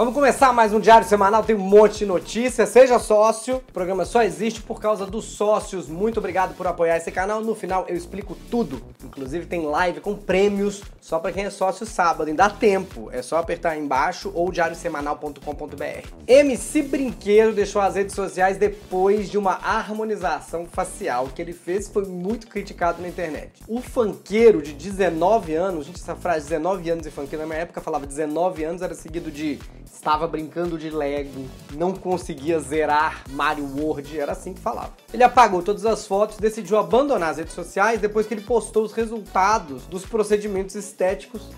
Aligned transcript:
Vamos 0.00 0.14
começar 0.14 0.50
mais 0.50 0.72
um 0.72 0.80
diário 0.80 1.06
semanal, 1.06 1.44
tem 1.44 1.54
um 1.54 1.58
monte 1.58 1.98
de 1.98 2.06
notícias. 2.06 2.70
Seja 2.70 2.98
sócio, 2.98 3.56
o 3.56 3.72
programa 3.72 4.06
só 4.06 4.22
existe 4.22 4.62
por 4.62 4.80
causa 4.80 5.04
dos 5.04 5.26
sócios. 5.26 5.88
Muito 5.88 6.16
obrigado 6.16 6.54
por 6.54 6.66
apoiar 6.66 6.96
esse 6.96 7.12
canal. 7.12 7.42
No 7.42 7.54
final 7.54 7.84
eu 7.86 7.94
explico 7.94 8.34
tudo. 8.50 8.80
Inclusive 9.04 9.44
tem 9.44 9.66
live 9.66 10.00
com 10.00 10.16
prêmios 10.16 10.82
só 11.02 11.18
para 11.18 11.32
quem 11.32 11.44
é 11.44 11.50
sócio 11.50 11.84
sábado. 11.84 12.28
Ainda 12.28 12.44
dá 12.44 12.48
tempo. 12.48 13.10
É 13.12 13.20
só 13.20 13.36
apertar 13.36 13.72
aí 13.72 13.78
embaixo 13.78 14.32
ou 14.34 14.50
diariosemanal.com.br. 14.50 16.08
MC 16.26 16.80
Brinquedo 16.80 17.52
deixou 17.52 17.82
as 17.82 17.94
redes 17.94 18.14
sociais 18.14 18.56
depois 18.56 19.28
de 19.28 19.36
uma 19.36 19.52
harmonização 19.52 20.64
facial 20.64 21.26
que 21.26 21.42
ele 21.42 21.52
fez 21.52 21.88
foi 21.88 22.06
muito 22.06 22.46
criticado 22.46 23.02
na 23.02 23.08
internet. 23.08 23.62
O 23.68 23.82
funkeiro 23.82 24.62
de 24.62 24.72
19 24.72 25.54
anos, 25.54 25.84
gente, 25.84 26.00
essa 26.00 26.16
frase 26.16 26.48
19 26.48 26.88
anos 26.88 27.04
e 27.04 27.10
funkeiro 27.10 27.42
na 27.42 27.46
minha 27.46 27.60
época 27.60 27.82
falava 27.82 28.06
19 28.06 28.64
anos 28.64 28.80
era 28.80 28.94
seguido 28.94 29.30
de 29.30 29.58
estava 29.92 30.26
brincando 30.26 30.78
de 30.78 30.88
Lego, 30.88 31.46
não 31.74 31.92
conseguia 31.92 32.58
zerar 32.60 33.24
Mario 33.30 33.64
World, 33.76 34.18
era 34.18 34.32
assim 34.32 34.54
que 34.54 34.60
falava. 34.60 34.92
Ele 35.12 35.22
apagou 35.22 35.62
todas 35.62 35.84
as 35.84 36.06
fotos, 36.06 36.38
decidiu 36.38 36.78
abandonar 36.78 37.30
as 37.30 37.36
redes 37.36 37.52
sociais 37.52 38.00
depois 38.00 38.26
que 38.26 38.34
ele 38.34 38.40
postou 38.40 38.84
os 38.84 38.92
resultados 38.92 39.86
dos 39.86 40.06
procedimentos 40.06 40.74
estéticos 40.74 41.50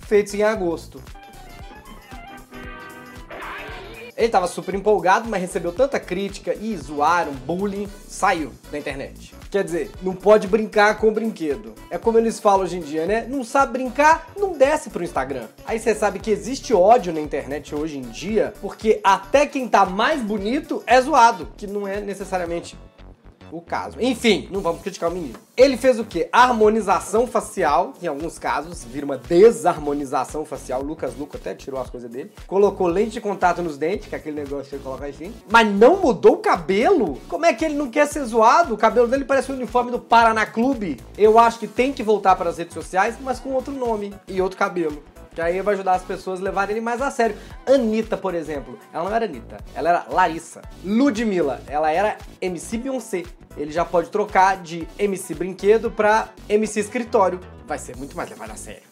feitos 0.00 0.34
em 0.34 0.42
agosto. 0.42 1.02
Ele 4.20 4.26
estava 4.26 4.46
super 4.46 4.74
empolgado, 4.74 5.30
mas 5.30 5.40
recebeu 5.40 5.72
tanta 5.72 5.98
crítica 5.98 6.54
e 6.54 6.76
zoaram, 6.76 7.32
bullying, 7.32 7.88
saiu 8.06 8.52
da 8.70 8.78
internet. 8.78 9.34
Quer 9.50 9.64
dizer, 9.64 9.90
não 10.02 10.14
pode 10.14 10.46
brincar 10.46 10.98
com 10.98 11.08
o 11.08 11.10
brinquedo. 11.10 11.74
É 11.88 11.96
como 11.96 12.18
eles 12.18 12.38
falam 12.38 12.64
hoje 12.64 12.76
em 12.76 12.82
dia, 12.82 13.06
né? 13.06 13.26
Não 13.26 13.42
sabe 13.42 13.72
brincar, 13.72 14.30
não 14.36 14.52
desce 14.52 14.90
pro 14.90 15.02
Instagram. 15.02 15.46
Aí 15.64 15.78
você 15.78 15.94
sabe 15.94 16.18
que 16.18 16.30
existe 16.30 16.74
ódio 16.74 17.14
na 17.14 17.20
internet 17.20 17.74
hoje 17.74 17.96
em 17.96 18.02
dia, 18.02 18.52
porque 18.60 19.00
até 19.02 19.46
quem 19.46 19.66
tá 19.66 19.86
mais 19.86 20.20
bonito 20.20 20.82
é 20.86 21.00
zoado, 21.00 21.48
que 21.56 21.66
não 21.66 21.88
é 21.88 21.98
necessariamente 21.98 22.76
o 23.52 23.60
caso. 23.60 23.96
Enfim, 24.00 24.48
não 24.50 24.60
vamos 24.60 24.82
criticar 24.82 25.10
o 25.10 25.12
menino. 25.12 25.38
Ele 25.56 25.76
fez 25.76 25.98
o 25.98 26.04
quê? 26.04 26.28
Harmonização 26.32 27.26
facial, 27.26 27.92
em 28.02 28.06
alguns 28.06 28.38
casos, 28.38 28.84
vira 28.84 29.04
uma 29.04 29.18
desarmonização 29.18 30.44
facial. 30.44 30.82
Lucas 30.82 31.16
Luco 31.16 31.36
até 31.36 31.54
tirou 31.54 31.80
as 31.80 31.90
coisas 31.90 32.10
dele. 32.10 32.32
Colocou 32.46 32.86
lente 32.86 33.12
de 33.12 33.20
contato 33.20 33.60
nos 33.60 33.76
dentes, 33.76 34.08
que 34.08 34.14
é 34.14 34.18
aquele 34.18 34.42
negócio 34.42 34.70
que 34.70 34.76
ele 34.76 34.82
coloca 34.82 35.06
assim. 35.06 35.34
Mas 35.50 35.70
não 35.70 35.96
mudou 35.96 36.34
o 36.34 36.38
cabelo? 36.38 37.18
Como 37.28 37.44
é 37.44 37.52
que 37.52 37.64
ele 37.64 37.74
não 37.74 37.90
quer 37.90 38.06
ser 38.06 38.24
zoado? 38.24 38.74
O 38.74 38.78
cabelo 38.78 39.08
dele 39.08 39.24
parece 39.24 39.52
o 39.52 39.54
uniforme 39.54 39.90
do 39.90 39.98
Paraná 39.98 40.46
Clube. 40.46 40.98
Eu 41.18 41.38
acho 41.38 41.58
que 41.58 41.66
tem 41.66 41.92
que 41.92 42.02
voltar 42.02 42.36
para 42.36 42.50
as 42.50 42.58
redes 42.58 42.74
sociais, 42.74 43.16
mas 43.20 43.38
com 43.38 43.50
outro 43.50 43.72
nome 43.72 44.14
e 44.26 44.40
outro 44.40 44.58
cabelo. 44.58 45.02
Que 45.40 45.44
aí 45.44 45.62
vai 45.62 45.72
ajudar 45.72 45.92
as 45.92 46.02
pessoas 46.02 46.38
a 46.38 46.42
levarem 46.42 46.76
ele 46.76 46.82
mais 46.82 47.00
a 47.00 47.10
sério. 47.10 47.34
Anitta, 47.66 48.14
por 48.14 48.34
exemplo, 48.34 48.78
ela 48.92 49.08
não 49.08 49.16
era 49.16 49.24
Anitta, 49.24 49.56
ela 49.74 49.88
era 49.88 50.06
Larissa. 50.10 50.60
Ludmilla, 50.84 51.62
ela 51.66 51.90
era 51.90 52.18
MC 52.42 52.76
Beyoncé. 52.76 53.22
Ele 53.56 53.72
já 53.72 53.82
pode 53.82 54.10
trocar 54.10 54.58
de 54.58 54.86
MC 54.98 55.34
Brinquedo 55.34 55.90
pra 55.90 56.28
MC 56.46 56.80
Escritório. 56.80 57.40
Vai 57.66 57.78
ser 57.78 57.96
muito 57.96 58.14
mais 58.14 58.28
levado 58.28 58.50
a 58.50 58.54
sério. 58.54 58.82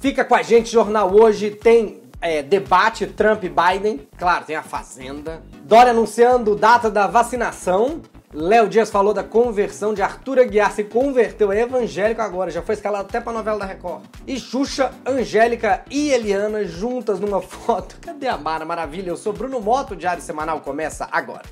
Fica 0.00 0.24
com 0.24 0.36
a 0.36 0.42
gente, 0.42 0.70
Jornal 0.70 1.12
Hoje 1.12 1.50
tem 1.50 2.00
é, 2.20 2.40
debate 2.40 3.08
Trump-Biden. 3.08 4.06
Claro, 4.16 4.44
tem 4.44 4.54
a 4.54 4.62
Fazenda. 4.62 5.42
Dória 5.64 5.90
anunciando 5.90 6.54
data 6.54 6.88
da 6.88 7.08
vacinação. 7.08 8.02
Léo 8.40 8.68
Dias 8.68 8.88
falou 8.88 9.12
da 9.12 9.24
conversão 9.24 9.92
de 9.92 10.00
Arthur 10.00 10.38
Aguiar, 10.38 10.70
se 10.70 10.84
converteu, 10.84 11.50
é 11.50 11.62
evangélico 11.62 12.22
agora, 12.22 12.52
já 12.52 12.62
foi 12.62 12.76
escalado 12.76 13.08
até 13.08 13.20
pra 13.20 13.32
novela 13.32 13.58
da 13.58 13.64
Record. 13.64 14.04
E 14.24 14.38
Xuxa, 14.38 14.92
Angélica 15.04 15.82
e 15.90 16.10
Eliana 16.10 16.64
juntas 16.64 17.18
numa 17.18 17.42
foto. 17.42 17.96
Cadê 18.00 18.28
a 18.28 18.38
Mara? 18.38 18.64
Maravilha, 18.64 19.10
eu 19.10 19.16
sou 19.16 19.32
Bruno 19.32 19.60
Moto, 19.60 19.90
o 19.90 19.96
Diário 19.96 20.22
Semanal 20.22 20.60
começa 20.60 21.08
agora. 21.10 21.42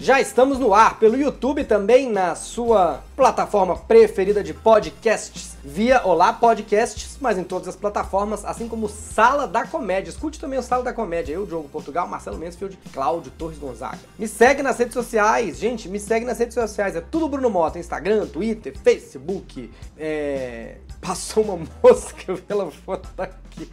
Já 0.00 0.20
estamos 0.20 0.60
no 0.60 0.72
ar 0.72 0.96
pelo 1.00 1.16
YouTube 1.16 1.64
também 1.64 2.08
na 2.08 2.36
sua 2.36 3.02
plataforma 3.16 3.76
preferida 3.76 4.44
de 4.44 4.54
podcasts, 4.54 5.56
via 5.64 6.06
Olá 6.06 6.32
Podcasts, 6.32 7.18
mas 7.20 7.36
em 7.36 7.42
todas 7.42 7.66
as 7.66 7.74
plataformas, 7.74 8.44
assim 8.44 8.68
como 8.68 8.88
Sala 8.88 9.48
da 9.48 9.66
Comédia. 9.66 10.08
Escute 10.08 10.38
também 10.38 10.56
o 10.56 10.62
Sala 10.62 10.84
da 10.84 10.92
Comédia, 10.92 11.32
eu, 11.32 11.44
Diogo 11.44 11.68
Portugal, 11.68 12.06
Marcelo 12.06 12.38
Mansfield, 12.38 12.78
Cláudio 12.92 13.32
Torres 13.32 13.58
Gonzaga. 13.58 13.98
Me 14.16 14.28
segue 14.28 14.62
nas 14.62 14.78
redes 14.78 14.94
sociais, 14.94 15.58
gente, 15.58 15.88
me 15.88 15.98
segue 15.98 16.24
nas 16.24 16.38
redes 16.38 16.54
sociais, 16.54 16.94
é 16.94 17.00
tudo 17.00 17.28
Bruno 17.28 17.50
Mota, 17.50 17.80
Instagram, 17.80 18.26
Twitter, 18.26 18.78
Facebook, 18.78 19.68
é... 19.98 20.76
Passou 21.00 21.42
uma 21.42 21.66
mosca 21.82 22.36
pela 22.46 22.70
foto 22.70 23.08
daqui. 23.16 23.68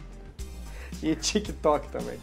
E 1.00 1.14
TikTok 1.14 1.88
também. 1.88 2.18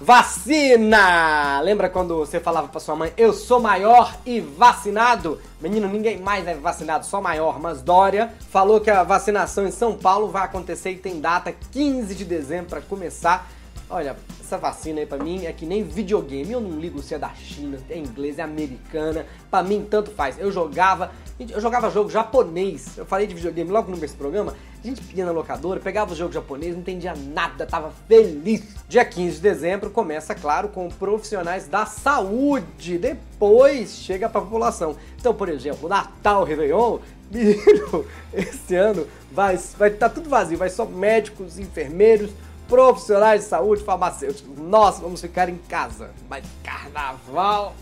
Vacina! 0.00 1.60
Lembra 1.60 1.88
quando 1.88 2.16
você 2.16 2.38
falava 2.38 2.68
pra 2.68 2.78
sua 2.78 2.94
mãe, 2.94 3.12
eu 3.16 3.32
sou 3.32 3.58
maior 3.58 4.14
e 4.26 4.40
vacinado? 4.40 5.40
Menino, 5.60 5.88
ninguém 5.88 6.18
mais 6.18 6.46
é 6.46 6.54
vacinado, 6.54 7.06
só 7.06 7.20
maior. 7.20 7.58
Mas 7.58 7.80
Dória 7.80 8.32
falou 8.50 8.80
que 8.80 8.90
a 8.90 9.02
vacinação 9.02 9.66
em 9.66 9.70
São 9.70 9.94
Paulo 9.94 10.28
vai 10.28 10.44
acontecer 10.44 10.90
e 10.90 10.96
tem 10.96 11.20
data 11.20 11.52
15 11.72 12.14
de 12.14 12.24
dezembro 12.24 12.70
para 12.70 12.80
começar. 12.82 13.48
Olha, 13.88 14.16
essa 14.46 14.56
vacina 14.56 15.00
aí 15.00 15.06
pra 15.06 15.18
mim 15.18 15.44
é 15.44 15.52
que 15.52 15.66
nem 15.66 15.82
videogame. 15.82 16.52
Eu 16.52 16.60
não 16.60 16.78
ligo 16.78 17.02
se 17.02 17.14
é 17.14 17.18
da 17.18 17.34
China, 17.34 17.78
é 17.90 17.98
inglês, 17.98 18.38
é 18.38 18.42
americana. 18.42 19.26
Pra 19.50 19.62
mim, 19.62 19.86
tanto 19.90 20.10
faz. 20.12 20.38
Eu 20.38 20.52
jogava, 20.52 21.10
eu 21.38 21.60
jogava 21.60 21.90
jogo 21.90 22.08
japonês. 22.08 22.96
Eu 22.96 23.04
falei 23.04 23.26
de 23.26 23.34
videogame 23.34 23.70
logo 23.70 23.90
no 23.90 23.96
começo 23.96 24.14
do 24.14 24.18
programa. 24.18 24.54
A 24.82 24.86
gente 24.86 25.02
ia 25.16 25.24
na 25.24 25.32
locadora, 25.32 25.80
pegava 25.80 26.12
o 26.12 26.16
jogo 26.16 26.32
japonês, 26.32 26.72
não 26.72 26.80
entendia 26.80 27.12
nada, 27.16 27.66
tava 27.66 27.92
feliz. 28.06 28.62
Dia 28.88 29.04
15 29.04 29.36
de 29.36 29.42
dezembro 29.42 29.90
começa, 29.90 30.32
claro, 30.32 30.68
com 30.68 30.88
profissionais 30.88 31.66
da 31.66 31.84
saúde. 31.84 32.98
Depois 32.98 33.96
chega 33.96 34.28
pra 34.28 34.40
população. 34.40 34.96
Então, 35.18 35.34
por 35.34 35.48
exemplo, 35.48 35.88
Natal, 35.88 36.44
Réveillon, 36.44 37.00
menino, 37.28 38.06
esse 38.32 38.76
ano 38.76 39.08
vai 39.32 39.56
estar 39.56 39.76
vai 39.76 39.90
tá 39.90 40.08
tudo 40.08 40.30
vazio. 40.30 40.56
Vai 40.56 40.70
só 40.70 40.84
médicos, 40.84 41.58
enfermeiros, 41.58 42.30
profissionais 42.68 43.42
de 43.42 43.48
saúde, 43.48 43.82
farmacêuticos. 43.82 44.56
Nós 44.58 44.98
vamos 44.98 45.20
ficar 45.20 45.48
em 45.48 45.56
casa. 45.56 46.10
Mas 46.28 46.44
carnaval. 46.62 47.74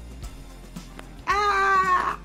Ah! 1.26 2.18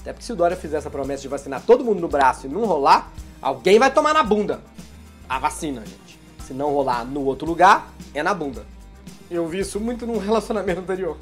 Até 0.00 0.14
porque 0.14 0.24
se 0.24 0.32
o 0.32 0.36
Dória 0.36 0.56
fizer 0.56 0.78
essa 0.78 0.90
promessa 0.90 1.22
de 1.22 1.28
vacinar 1.28 1.62
todo 1.62 1.84
mundo 1.84 2.00
no 2.00 2.08
braço 2.08 2.46
e 2.46 2.48
não 2.50 2.64
rolar, 2.64 3.12
alguém 3.40 3.78
vai 3.78 3.92
tomar 3.92 4.14
na 4.14 4.22
bunda 4.22 4.60
a 5.28 5.38
vacina, 5.38 5.82
gente. 5.82 6.18
Se 6.44 6.52
não 6.52 6.72
rolar 6.72 7.04
no 7.04 7.22
outro 7.24 7.46
lugar, 7.46 7.92
é 8.14 8.22
na 8.22 8.34
bunda. 8.34 8.66
Eu 9.30 9.46
vi 9.46 9.60
isso 9.60 9.78
muito 9.78 10.06
num 10.06 10.18
relacionamento 10.18 10.80
anterior. 10.80 11.16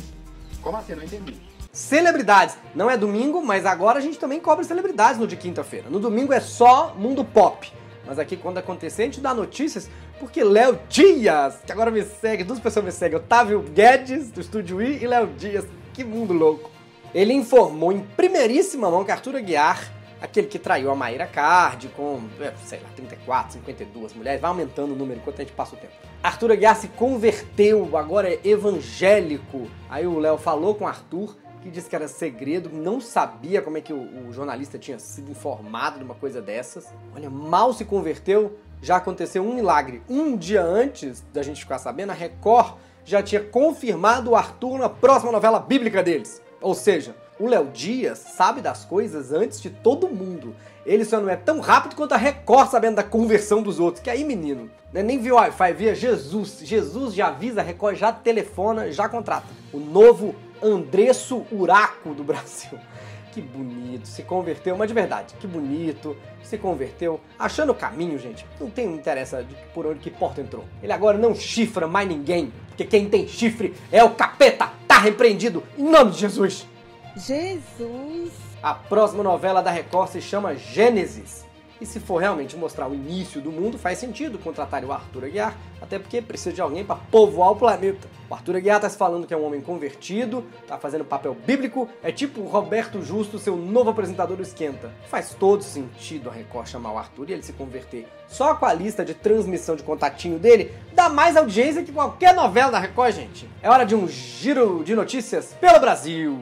Como 0.63 0.77
assim? 0.77 0.95
Não 0.95 1.03
entendi. 1.03 1.37
Celebridades. 1.71 2.57
Não 2.75 2.89
é 2.89 2.97
domingo, 2.97 3.45
mas 3.45 3.67
agora 3.67 3.99
a 3.99 4.01
gente 4.01 4.19
também 4.19 4.41
cobre 4.41 4.65
celebridades 4.65 5.21
no 5.21 5.27
de 5.27 5.37
quinta-feira. 5.37 5.91
No 5.91 6.01
domingo 6.01 6.33
é 6.33 6.41
só 6.41 6.95
mundo 6.97 7.23
pop. 7.25 7.71
Mas 8.09 8.19
aqui, 8.19 8.39
quando 8.39 8.57
acontecer, 8.57 9.03
a 9.03 9.05
gente 9.05 9.21
dá 9.21 9.35
notícias, 9.35 9.91
porque 10.19 10.43
Léo 10.43 10.81
Dias, 10.89 11.59
que 11.67 11.71
agora 11.71 11.91
me 11.91 12.03
segue, 12.03 12.43
duas 12.43 12.59
pessoas 12.59 12.83
me 12.83 12.91
seguem, 12.91 13.19
Otávio 13.19 13.61
Guedes, 13.61 14.31
do 14.31 14.41
Estúdio 14.41 14.81
I, 14.81 15.03
e 15.03 15.07
Léo 15.07 15.27
Dias. 15.37 15.67
Que 15.93 16.03
mundo 16.03 16.33
louco. 16.33 16.71
Ele 17.15 17.35
informou 17.35 17.93
em 17.93 18.01
primeiríssima 18.01 18.91
mão 18.91 19.05
que 19.05 19.11
Arthur 19.11 19.37
Aguiar, 19.37 19.93
aquele 20.23 20.47
que 20.47 20.59
traiu 20.59 20.91
a 20.91 20.95
Maíra 20.95 21.27
Card 21.27 21.89
com, 21.89 22.21
é, 22.41 22.51
sei 22.65 22.81
lá, 22.81 22.89
34, 22.97 23.55
52 23.55 24.15
mulheres, 24.15 24.41
vai 24.41 24.51
aumentando 24.51 24.95
o 24.95 24.97
número 24.97 25.21
enquanto 25.21 25.41
a 25.41 25.45
gente 25.45 25.53
passa 25.53 25.75
o 25.75 25.79
tempo. 25.79 25.93
Arthur 26.23 26.53
Aguiar 26.53 26.77
se 26.77 26.89
converteu, 26.89 27.95
agora 27.95 28.33
é 28.33 28.41
evangélico. 28.43 29.69
Aí 29.91 30.07
o 30.07 30.19
Léo 30.19 30.39
falou 30.39 30.75
com 30.75 30.89
Arthur 30.89 31.37
que 31.63 31.71
disse 31.71 31.89
que 31.89 31.97
era 31.97 32.09
segredo, 32.09 32.71
não 32.73 33.01
sabia 33.01 33.61
como 33.61 33.79
é 33.79 33.81
que 33.81 33.93
o, 33.93 34.29
o, 34.29 34.33
jornalista 34.33 34.79
tinha 34.79 34.99
sido 34.99 35.31
informado 35.31 35.99
de 35.99 36.05
uma 36.05 36.15
coisa 36.15 36.41
dessas. 36.41 36.87
Olha, 37.15 37.29
mal 37.29 37.73
se 37.73 37.85
converteu, 37.85 38.59
já 38.81 38.97
aconteceu 38.97 39.43
um 39.43 39.55
milagre. 39.55 40.03
Um 40.09 40.37
dia 40.37 40.63
antes 40.63 41.25
da 41.33 41.43
gente 41.43 41.61
ficar 41.61 41.79
sabendo, 41.79 42.11
a 42.11 42.15
Record 42.15 42.77
já 43.05 43.23
tinha 43.23 43.43
confirmado 43.43 44.31
o 44.31 44.37
Arthur 44.37 44.79
na 44.79 44.89
próxima 44.89 45.33
novela 45.33 45.59
bíblica 45.59 46.03
deles. 46.03 46.43
Ou 46.61 46.75
seja, 46.75 47.15
o 47.39 47.47
Léo 47.47 47.67
Dias 47.73 48.19
sabe 48.19 48.61
das 48.61 48.85
coisas 48.85 49.33
antes 49.33 49.61
de 49.61 49.71
todo 49.71 50.09
mundo. 50.09 50.55
Ele 50.85 51.05
só 51.05 51.21
não 51.21 51.29
é 51.29 51.37
tão 51.37 51.61
rápido 51.61 51.95
quanto 51.95 52.13
a 52.13 52.17
Record 52.17 52.71
sabendo 52.71 52.97
da 52.97 53.03
conversão 53.03 53.63
dos 53.63 53.79
outros. 53.79 54.03
Que 54.03 54.11
aí, 54.11 54.25
menino, 54.25 54.71
né, 54.93 55.03
nem 55.03 55.19
via 55.19 55.35
Wi-Fi, 55.35 55.73
via 55.75 55.95
Jesus. 55.95 56.61
Jesus 56.63 57.15
já 57.15 57.29
avisa, 57.29 57.61
a 57.61 57.65
Record 57.65 57.97
já 57.97 58.11
telefona, 58.11 58.91
já 58.91 59.09
contrata. 59.09 59.47
O 59.73 59.79
novo 59.79 60.35
Andresso 60.63 61.45
Uraco 61.51 62.15
do 62.15 62.25
Brasil. 62.25 62.79
Que 63.31 63.43
bonito, 63.43 64.09
se 64.09 64.23
converteu, 64.23 64.77
mas 64.77 64.89
de 64.89 64.95
verdade, 64.95 65.35
que 65.39 65.47
bonito, 65.47 66.17
se 66.43 66.57
converteu, 66.57 67.21
achando 67.39 67.71
o 67.71 67.75
caminho, 67.75 68.19
gente. 68.19 68.45
Não 68.59 68.69
tem 68.71 68.93
interessa 68.93 69.45
de 69.45 69.55
por 69.73 69.87
onde 69.87 70.01
que 70.01 70.11
porta 70.11 70.41
entrou. 70.41 70.65
Ele 70.83 70.93
agora 70.93 71.17
não 71.19 71.35
chifra 71.35 71.87
mais 71.87 72.09
ninguém, 72.09 72.53
porque 72.69 72.85
quem 72.85 73.09
tem 73.09 73.29
chifre 73.29 73.75
é 73.93 74.03
o 74.03 74.11
capeta. 74.11 74.73
Tá 74.89 74.99
repreendido 74.99 75.63
em 75.77 75.85
nome 75.85 76.13
de 76.13 76.19
Jesus. 76.19 76.67
Jesus. 77.15 78.33
A 78.63 78.75
próxima 78.75 79.23
novela 79.23 79.63
da 79.63 79.71
Record 79.71 80.11
se 80.11 80.21
chama 80.21 80.57
Gênesis. 80.57 81.47
E 81.81 81.87
se 81.87 82.01
for 82.01 82.19
realmente 82.19 82.57
mostrar 82.57 82.89
o 82.89 82.95
início 82.95 83.41
do 83.41 83.53
mundo, 83.53 83.79
faz 83.79 83.99
sentido 83.99 84.39
contratar 84.39 84.85
o 84.85 84.93
Arthur 84.93 85.25
Aguiar, 85.25 85.57
até 85.81 85.99
porque 85.99 86.21
precisa 86.21 86.53
de 86.53 86.61
alguém 86.61 86.85
para 86.85 86.97
povoar 86.97 87.53
o 87.53 87.57
planeta. 87.57 88.09
O 88.29 88.35
Arthur 88.35 88.57
Aguiar 88.57 88.81
tá 88.81 88.89
se 88.89 88.99
falando 88.99 89.27
que 89.27 89.33
é 89.33 89.37
um 89.37 89.45
homem 89.45 89.61
convertido, 89.61 90.45
tá 90.67 90.77
fazendo 90.77 91.05
papel 91.05 91.35
bíblico, 91.35 91.89
é 92.03 92.11
tipo 92.11 92.41
o 92.41 92.49
Roberto 92.49 93.01
Justo, 93.03 93.39
seu 93.39 93.57
novo 93.57 93.91
apresentador 93.91 94.37
do 94.37 94.43
Esquenta. 94.43 94.93
Faz 95.09 95.35
todo 95.35 95.63
sentido 95.63 96.29
a 96.29 96.33
Record 96.33 96.67
chamar 96.67 96.93
o 96.93 96.99
Arthur 96.99 97.31
e 97.31 97.33
ele 97.33 97.43
se 97.43 97.53
converter. 97.53 98.09
Só 98.27 98.55
com 98.55 98.67
a 98.67 98.73
lista 98.73 99.05
de 99.05 99.15
transmissão 99.15 99.77
de 99.77 99.83
contatinho 99.83 100.39
dele, 100.39 100.75
dá 100.93 101.09
mais 101.09 101.37
audiência 101.37 101.83
que 101.83 101.93
qualquer 101.93 102.35
novela 102.35 102.73
da 102.73 102.79
Record, 102.81 103.15
gente. 103.15 103.49
É 103.63 103.71
hora 103.71 103.85
de 103.85 103.95
um 103.95 104.09
giro 104.09 104.83
de 104.85 104.95
notícias 104.95 105.55
pelo 105.61 105.79
Brasil. 105.79 106.39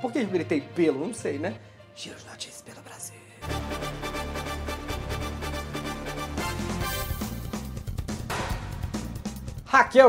Por 0.00 0.12
que 0.12 0.18
eu 0.18 0.26
gritei 0.26 0.60
pelo? 0.60 1.06
Não 1.06 1.14
sei, 1.14 1.38
né? 1.38 1.54
Giro 1.94 2.16
de 2.16 2.26
notícias 2.26 2.60
pelo 2.60 2.82
Brasil. 2.82 3.93
Raquel 9.74 10.08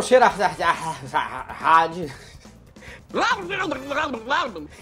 rádio. 1.57 2.11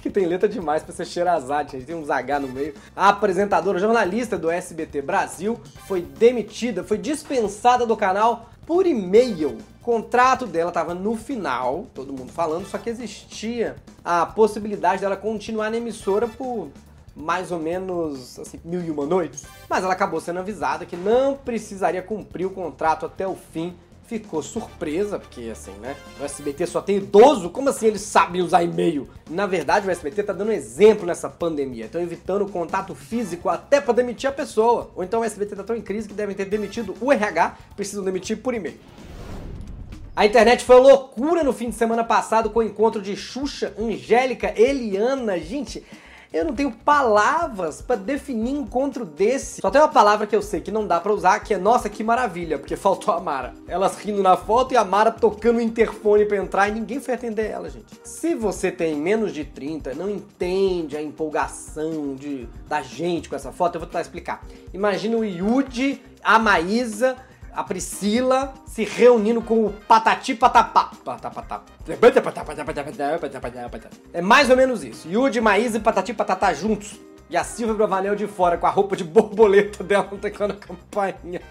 que 0.02 0.10
tem 0.10 0.26
letra 0.26 0.50
demais 0.50 0.84
pra 0.84 0.94
ser 0.94 1.06
Xerazade, 1.06 1.72
gente. 1.72 1.86
Tem 1.86 1.96
uns 1.96 2.10
H 2.10 2.42
no 2.42 2.50
meio. 2.50 2.74
A 2.94 3.08
apresentadora, 3.08 3.80
jornalista 3.80 4.38
do 4.38 4.52
SBT 4.52 5.02
Brasil, 5.02 5.58
foi 5.88 6.02
demitida, 6.02 6.84
foi 6.84 6.98
dispensada 6.98 7.86
do 7.86 7.96
canal 7.96 8.50
por 8.68 8.86
e-mail. 8.86 9.58
O 9.80 9.84
contrato 9.84 10.46
dela 10.46 10.70
estava 10.70 10.94
no 10.94 11.16
final, 11.16 11.88
todo 11.94 12.12
mundo 12.12 12.34
falando, 12.34 12.68
só 12.68 12.78
que 12.78 12.90
existia 12.90 13.78
a 14.04 14.26
possibilidade 14.26 15.00
dela 15.00 15.16
continuar 15.16 15.72
na 15.72 15.78
emissora 15.78 16.28
por 16.28 16.70
mais 17.16 17.54
ou 17.54 17.60
menos 17.60 18.38
assim, 18.38 18.60
mil 18.66 18.84
e 18.84 18.92
uma 18.92 19.06
noites. 19.06 19.46
Mas 19.70 19.82
ela 19.82 19.94
acabou 19.94 20.20
sendo 20.20 20.40
avisada 20.40 20.86
que 20.86 20.98
não 20.98 21.38
precisaria 21.38 22.02
cumprir 22.02 22.46
o 22.46 22.50
contrato 22.50 23.06
até 23.06 23.26
o 23.26 23.36
fim 23.54 23.74
ficou 24.20 24.42
surpresa, 24.42 25.20
porque 25.20 25.50
assim, 25.52 25.72
né? 25.82 25.96
O 26.20 26.24
SBT 26.24 26.66
só 26.68 26.82
tem 26.82 26.98
idoso, 26.98 27.50
como 27.50 27.70
assim 27.70 27.88
eles 27.88 28.02
sabem 28.02 28.42
usar 28.42 28.64
e-mail? 28.64 29.08
Na 29.30 29.46
verdade, 29.46 29.88
o 29.88 29.92
SBT 29.92 30.24
tá 30.24 30.34
dando 30.34 30.52
exemplo 30.52 31.06
nessa 31.06 31.30
pandemia, 31.30 31.86
estão 31.86 32.02
evitando 32.02 32.44
o 32.44 32.50
contato 32.50 32.94
físico 32.96 33.50
até 33.50 33.80
para 33.80 33.94
demitir 33.94 34.30
a 34.30 34.34
pessoa. 34.34 34.92
Ou 34.96 35.04
então 35.04 35.22
o 35.22 35.24
SBT 35.24 35.56
tá 35.56 35.64
tão 35.64 35.76
em 35.76 35.82
crise 35.82 36.08
que 36.08 36.14
devem 36.14 36.36
ter 36.36 36.46
demitido 36.46 36.96
o 37.00 37.12
RH, 37.12 37.58
precisam 37.76 38.04
demitir 38.04 38.38
por 38.38 38.54
e-mail. 38.54 38.78
A 40.16 40.28
internet 40.28 40.64
foi 40.64 40.80
loucura 40.80 41.44
no 41.44 41.52
fim 41.52 41.70
de 41.70 41.76
semana 41.76 42.04
passado 42.04 42.52
com 42.52 42.60
o 42.60 42.64
encontro 42.64 43.02
de 43.02 43.16
Xuxa, 43.16 43.74
Angélica, 43.80 44.54
Eliana. 44.56 45.40
Gente, 45.40 45.84
eu 46.34 46.44
não 46.44 46.54
tenho 46.54 46.72
palavras 46.72 47.80
para 47.82 47.96
definir 47.96 48.52
encontro 48.52 49.06
desse. 49.06 49.62
Só 49.62 49.70
tem 49.70 49.80
uma 49.80 49.88
palavra 49.88 50.26
que 50.26 50.36
eu 50.36 50.42
sei 50.42 50.60
que 50.60 50.72
não 50.72 50.88
dá 50.88 51.00
para 51.00 51.14
usar, 51.14 51.40
que 51.40 51.54
é 51.54 51.58
nossa, 51.58 51.88
que 51.90 52.04
maravilha, 52.04 52.58
porque 52.58 52.76
faltou 52.76 53.14
a 53.14 53.20
Mara. 53.20 53.54
Elas 53.68 53.98
rindo 54.00 54.24
na 54.24 54.36
foto 54.36 54.74
e 54.74 54.78
a 54.78 54.84
Mara 54.84 55.12
tocando 55.12 55.58
o 55.58 55.62
interfone 55.62 56.26
para 56.26 56.38
entrar 56.38 56.70
e 56.70 56.72
ninguém 56.72 57.00
foi 57.00 57.14
atender 57.14 57.52
ela, 57.52 57.70
gente. 57.70 57.86
Se 58.04 58.34
você 58.34 58.72
tem 58.72 58.96
menos 58.96 59.32
de 59.32 59.46
30, 59.46 59.94
não 59.94 60.10
entende 60.10 60.98
a 60.98 61.02
empolgação 61.02 62.16
de, 62.16 62.48
da 62.68 62.82
gente 62.82 63.30
com 63.30 63.36
essa 63.36 63.52
foto, 63.52 63.76
eu 63.76 63.80
vou 63.80 63.88
tentar 63.88 64.02
explicar. 64.02 64.44
Imagina 64.74 65.16
o 65.18 65.24
Yudi, 65.24 66.02
a 66.24 66.40
Maísa 66.40 67.16
a 67.56 67.64
Priscila 67.64 68.54
se 68.66 68.84
reunindo 68.84 69.42
com 69.42 69.66
o 69.66 69.72
Patati 69.72 70.34
Patapá. 70.36 70.92
É 74.14 74.22
mais 74.22 74.50
ou 74.50 74.58
menos 74.58 74.84
isso. 74.84 75.08
Yudi, 75.08 75.40
Maísa 75.40 75.78
e 75.78 75.80
Patati 75.80 76.14
Patatá 76.14 76.54
juntos. 76.54 77.00
E 77.30 77.38
a 77.38 77.44
Silvia 77.44 77.74
Bravanel 77.74 78.16
de 78.16 78.28
fora 78.28 78.58
com 78.58 78.68
a 78.68 78.70
roupa 78.70 78.96
de 78.96 79.04
borboleta 79.04 79.84
dela 79.84 80.04
tocando 80.22 80.52
a 80.52 80.56
campainha. 80.56 81.42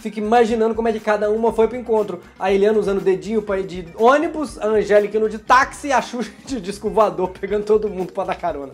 Fica 0.00 0.18
imaginando 0.18 0.74
como 0.74 0.88
é 0.88 0.92
que 0.92 1.00
cada 1.00 1.30
uma 1.30 1.52
foi 1.52 1.68
pro 1.68 1.76
encontro. 1.76 2.20
A 2.38 2.50
Eliana 2.52 2.78
usando 2.78 2.98
o 2.98 3.02
dedinho 3.02 3.42
pra 3.42 3.60
ir 3.60 3.66
de 3.66 3.88
ônibus, 3.96 4.58
a 4.58 4.66
Angélica 4.66 5.18
indo 5.18 5.28
de 5.28 5.38
táxi 5.38 5.92
a 5.92 6.00
Xuxa 6.00 6.32
de 6.46 6.60
disco 6.60 6.88
voador 6.88 7.30
pegando 7.30 7.64
todo 7.64 7.88
mundo 7.88 8.12
pra 8.12 8.24
dar 8.24 8.36
carona. 8.36 8.72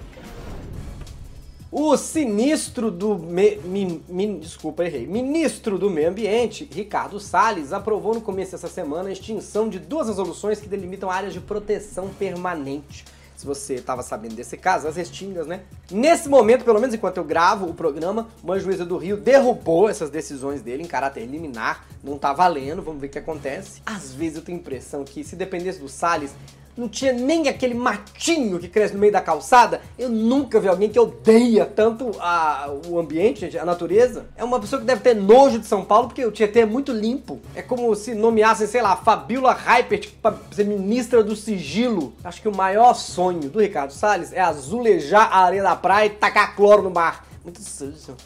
O 1.71 1.97
sinistro 1.97 2.91
do. 2.91 3.19
Me, 3.19 3.57
mi, 3.57 4.03
mi, 4.09 4.39
desculpa, 4.39 4.85
errei. 4.85 5.07
Ministro 5.07 5.79
do 5.79 5.91
Meio 5.91 6.09
Ambiente, 6.09 6.69
Ricardo 6.73 7.19
Salles, 7.19 7.73
aprovou 7.73 8.15
no 8.15 8.21
começo 8.21 8.53
dessa 8.53 8.69
semana 8.69 9.09
a 9.09 9.13
extinção 9.13 9.69
de 9.69 9.79
duas 9.81 10.07
resoluções 10.07 10.61
que 10.61 10.69
delimitam 10.69 11.11
áreas 11.11 11.35
de 11.35 11.41
proteção 11.41 12.09
permanente 12.19 13.05
se 13.37 13.47
você 13.47 13.75
estava 13.75 14.03
sabendo 14.03 14.35
desse 14.35 14.57
caso, 14.57 14.89
as 14.89 14.97
restingas, 14.97 15.47
né? 15.47 15.61
Nesse 15.91 16.29
momento, 16.29 16.65
pelo 16.65 16.81
menos 16.81 16.95
enquanto 16.95 17.19
eu 17.19 17.25
gravo 17.25 17.67
o 17.67 17.75
programa, 17.75 18.29
uma 18.43 18.59
juíza 18.59 18.85
do 18.85 18.97
Rio 18.97 19.17
derrubou 19.17 19.89
essas 19.89 20.11
decisões 20.11 20.63
dele 20.63 20.83
em 20.83 20.87
caráter 20.87 21.27
liminar, 21.27 21.87
não 22.03 22.19
tá 22.19 22.33
valendo, 22.33 22.83
vamos 22.83 23.01
ver 23.01 23.09
o 23.09 23.11
que 23.11 23.19
acontece. 23.19 23.83
Às 23.85 24.13
vezes 24.13 24.37
eu 24.37 24.43
tenho 24.43 24.59
a 24.59 24.61
impressão 24.61 25.05
que 25.05 25.23
se 25.23 25.37
dependesse 25.37 25.79
do 25.79 25.89
Salles, 25.89 26.33
não 26.77 26.89
tinha 26.89 27.13
nem 27.13 27.49
aquele 27.49 27.75
matinho 27.75 28.59
que 28.59 28.69
cresce 28.69 28.95
no 28.95 29.01
meio 29.01 29.13
da 29.13 29.21
calçada. 29.21 29.81
Eu 29.99 30.09
nunca 30.09 30.61
vi 30.61 30.69
alguém 30.69 30.91
que 30.91 30.99
odeia 30.99 31.65
tanto 31.65 32.11
a, 32.21 32.71
o 32.87 32.99
ambiente, 32.99 33.59
a 33.59 33.65
natureza. 33.65 34.27
É 34.37 34.45
uma 34.45 34.61
pessoa 34.61 34.81
que 34.81 34.87
deve 34.87 35.01
ter 35.01 35.15
nojo 35.15 35.59
de 35.59 35.67
São 35.67 35.85
Paulo, 35.85 36.09
porque 36.09 36.25
o 36.25 36.31
Tietê 36.31 36.61
é 36.61 36.67
muito 36.67 36.93
limpo. 36.93 37.41
É 37.55 37.63
como 37.63 37.95
se 37.95 38.15
nomeassem, 38.15 38.67
sei 38.67 38.83
lá, 38.83 38.97
Fabiola 38.97 39.53
Hypert 39.53 40.11
para 40.21 40.37
ser 40.51 40.65
ministra 40.65 41.23
do 41.23 41.35
sigilo. 41.35 42.13
Acho 42.23 42.43
que 42.43 42.49
o 42.49 42.55
maior 42.55 42.95
sonho 42.95 43.49
do 43.49 43.61
Ricardo 43.61 43.93
Salles 43.93 44.33
é 44.33 44.41
azulejar 44.41 45.29
a 45.33 45.45
areia 45.45 45.63
da 45.63 45.77
praia 45.77 46.07
e 46.07 46.11
tacar 46.11 46.55
cloro 46.55 46.83
no 46.83 46.91
mar. 46.91 47.27
Muito 47.43 47.63
sujo. 47.63 48.17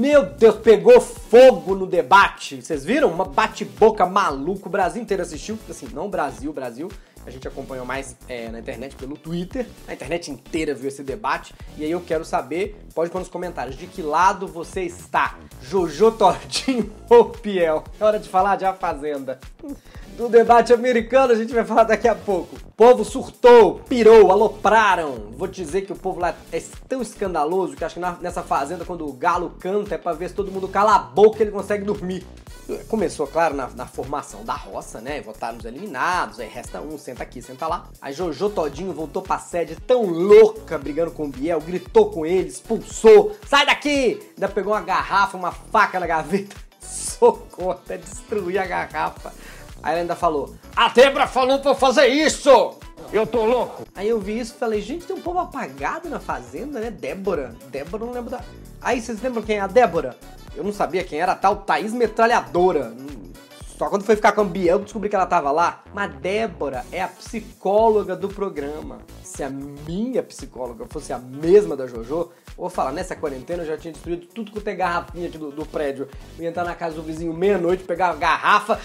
Meu 0.00 0.24
Deus, 0.24 0.56
pegou 0.56 0.98
fogo 0.98 1.74
no 1.74 1.84
debate. 1.86 2.62
Vocês 2.62 2.82
viram? 2.86 3.12
Uma 3.12 3.26
bate-boca 3.26 4.06
maluco. 4.06 4.66
O 4.66 4.72
Brasil 4.72 5.02
inteiro 5.02 5.22
assistiu. 5.22 5.58
Assim, 5.68 5.88
não 5.92 6.08
Brasil, 6.08 6.50
Brasil. 6.54 6.90
A 7.26 7.30
gente 7.30 7.46
acompanhou 7.46 7.84
mais 7.84 8.16
é, 8.26 8.48
na 8.48 8.60
internet 8.60 8.96
pelo 8.96 9.14
Twitter. 9.14 9.66
A 9.86 9.92
internet 9.92 10.30
inteira 10.30 10.74
viu 10.74 10.88
esse 10.88 11.02
debate. 11.02 11.54
E 11.76 11.84
aí 11.84 11.90
eu 11.90 12.00
quero 12.00 12.24
saber, 12.24 12.80
pode 12.94 13.10
pôr 13.10 13.18
nos 13.18 13.28
comentários, 13.28 13.76
de 13.76 13.86
que 13.86 14.00
lado 14.00 14.48
você 14.48 14.84
está? 14.84 15.38
Jojo 15.60 16.12
Tordinho 16.12 16.90
ou 17.10 17.26
Piel? 17.26 17.84
É 18.00 18.02
hora 18.02 18.18
de 18.18 18.26
falar 18.26 18.56
de 18.56 18.64
A 18.64 18.72
Fazenda. 18.72 19.38
Do 20.20 20.28
debate 20.28 20.70
americano 20.70 21.32
a 21.32 21.34
gente 21.34 21.54
vai 21.54 21.64
falar 21.64 21.84
daqui 21.84 22.06
a 22.06 22.14
pouco. 22.14 22.54
O 22.54 22.72
povo 22.72 23.06
surtou, 23.06 23.76
pirou, 23.88 24.30
alopraram. 24.30 25.30
Vou 25.30 25.48
dizer 25.48 25.80
que 25.80 25.94
o 25.94 25.96
povo 25.96 26.20
lá 26.20 26.34
é 26.52 26.62
tão 26.86 27.00
escandaloso 27.00 27.74
que 27.74 27.82
acho 27.82 27.94
que 27.94 28.22
nessa 28.22 28.42
fazenda, 28.42 28.84
quando 28.84 29.08
o 29.08 29.14
galo 29.14 29.56
canta, 29.58 29.94
é 29.94 29.98
pra 29.98 30.12
ver 30.12 30.28
se 30.28 30.34
todo 30.34 30.52
mundo 30.52 30.68
cala 30.68 30.94
a 30.94 30.98
boca 30.98 31.42
ele 31.42 31.50
consegue 31.50 31.84
dormir. 31.84 32.22
Começou, 32.86 33.26
claro, 33.26 33.54
na, 33.54 33.70
na, 33.70 33.86
formação 33.86 34.44
da 34.44 34.52
roça, 34.52 35.00
né? 35.00 35.22
Votaram 35.22 35.56
os 35.56 35.64
eliminados, 35.64 36.38
aí 36.38 36.48
resta 36.48 36.82
um, 36.82 36.98
senta 36.98 37.22
aqui, 37.22 37.40
senta 37.40 37.66
lá. 37.66 37.88
Aí 37.98 38.12
Jojo 38.12 38.50
Todinho 38.50 38.92
voltou 38.92 39.22
pra 39.22 39.38
sede 39.38 39.74
tão 39.74 40.04
louca, 40.04 40.76
brigando 40.76 41.12
com 41.12 41.24
o 41.24 41.28
Biel, 41.28 41.62
gritou 41.62 42.10
com 42.10 42.26
ele, 42.26 42.50
expulsou, 42.50 43.34
sai 43.48 43.64
daqui! 43.64 44.20
Ainda 44.36 44.50
pegou 44.50 44.74
uma 44.74 44.82
garrafa, 44.82 45.38
uma 45.38 45.50
faca 45.50 45.98
na 45.98 46.06
gaveta, 46.06 46.54
socou 46.78 47.70
até 47.70 47.96
destruir 47.96 48.58
a 48.58 48.66
garrafa. 48.66 49.32
Aí 49.82 49.92
ela 49.92 50.00
ainda 50.02 50.16
falou, 50.16 50.54
a 50.76 50.88
Debra 50.88 51.26
falou 51.26 51.58
pra 51.58 51.70
eu 51.70 51.74
fazer 51.74 52.06
isso! 52.06 52.78
Eu 53.12 53.26
tô 53.26 53.44
louco! 53.44 53.84
Aí 53.94 54.08
eu 54.08 54.20
vi 54.20 54.38
isso 54.38 54.54
e 54.54 54.58
falei, 54.58 54.80
gente, 54.80 55.04
tem 55.04 55.16
um 55.16 55.20
povo 55.20 55.40
apagado 55.40 56.08
na 56.08 56.20
fazenda, 56.20 56.78
né? 56.78 56.90
Débora. 56.90 57.56
Débora 57.70 58.04
não 58.04 58.12
lembro 58.12 58.30
da. 58.30 58.40
Aí 58.80 59.00
vocês 59.00 59.20
lembram 59.20 59.42
quem 59.42 59.56
é 59.56 59.60
a 59.60 59.66
Débora? 59.66 60.16
Eu 60.54 60.62
não 60.62 60.72
sabia 60.72 61.02
quem 61.02 61.20
era 61.20 61.32
a 61.32 61.36
tal 61.36 61.56
Thaís 61.56 61.92
Metralhadora. 61.92 62.92
Só 63.80 63.88
quando 63.88 64.04
foi 64.04 64.14
ficar 64.14 64.32
Biel 64.44 64.76
eu 64.76 64.84
descobri 64.84 65.08
que 65.08 65.16
ela 65.16 65.24
tava 65.24 65.50
lá. 65.50 65.82
Mas 65.94 66.12
Débora 66.16 66.84
é 66.92 67.00
a 67.00 67.08
psicóloga 67.08 68.14
do 68.14 68.28
programa. 68.28 68.98
Se 69.22 69.42
a 69.42 69.48
minha 69.48 70.22
psicóloga 70.22 70.84
fosse 70.90 71.14
a 71.14 71.18
mesma 71.18 71.74
da 71.74 71.86
Jojo, 71.86 72.14
eu 72.14 72.30
vou 72.58 72.68
falar, 72.68 72.92
nessa 72.92 73.16
quarentena 73.16 73.62
eu 73.62 73.66
já 73.66 73.78
tinha 73.78 73.90
destruído 73.90 74.26
tudo 74.26 74.52
com 74.52 74.60
tem 74.60 74.76
garrafinha 74.76 75.30
do, 75.30 75.50
do 75.50 75.64
prédio. 75.64 76.10
Eu 76.36 76.44
ia 76.44 76.50
entrar 76.50 76.62
na 76.62 76.74
casa 76.74 76.94
do 76.94 77.02
vizinho 77.02 77.32
meia-noite, 77.32 77.82
pegar 77.84 78.10
a 78.10 78.14
garrafa. 78.16 78.78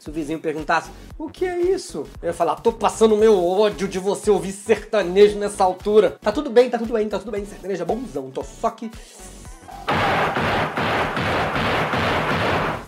Se 0.00 0.10
o 0.10 0.12
vizinho 0.12 0.38
perguntasse, 0.38 0.90
o 1.16 1.30
que 1.30 1.46
é 1.46 1.58
isso? 1.58 2.06
Eu 2.20 2.26
ia 2.26 2.34
falar, 2.34 2.56
tô 2.56 2.74
passando 2.74 3.16
meu 3.16 3.42
ódio 3.42 3.88
de 3.88 3.98
você 3.98 4.30
ouvir 4.30 4.52
sertanejo 4.52 5.38
nessa 5.38 5.64
altura. 5.64 6.18
Tá 6.20 6.30
tudo 6.30 6.50
bem, 6.50 6.68
tá 6.68 6.76
tudo 6.76 6.92
bem, 6.92 7.08
tá 7.08 7.18
tudo 7.18 7.30
bem. 7.30 7.46
Sertanejo 7.46 7.82
é 7.82 7.86
bonzão, 7.86 8.30
tô 8.30 8.44
só 8.44 8.68
que 8.68 8.90